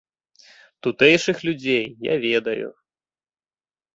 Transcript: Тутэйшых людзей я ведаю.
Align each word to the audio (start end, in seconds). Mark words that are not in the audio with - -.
Тутэйшых 0.85 1.37
людзей 1.49 1.85
я 2.07 2.15
ведаю. 2.25 2.67